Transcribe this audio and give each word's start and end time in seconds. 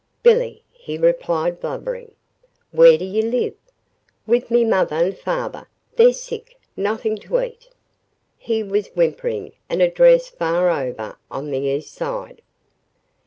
"Billy," 0.23 0.63
he 0.71 0.97
replied, 0.97 1.59
blubbering. 1.59 2.11
"Where 2.71 2.97
do 2.97 3.05
you 3.05 3.21
live?" 3.21 3.53
"With 4.25 4.49
me 4.49 4.65
mother 4.65 4.95
and 4.95 5.15
father 5.15 5.67
they're 5.95 6.11
sick 6.11 6.59
nothing 6.75 7.17
to 7.17 7.39
eat" 7.43 7.69
He 8.39 8.63
was 8.63 8.87
whimpering 8.95 9.51
an 9.69 9.79
address 9.79 10.27
far 10.27 10.71
over 10.71 11.17
on 11.29 11.51
the 11.51 11.59
East 11.59 11.93
Side. 11.93 12.41